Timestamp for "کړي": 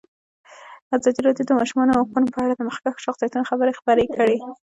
4.15-4.37